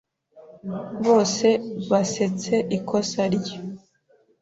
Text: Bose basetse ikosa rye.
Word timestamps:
Bose 1.05 1.47
basetse 1.89 2.55
ikosa 2.77 3.21
rye. 3.35 3.55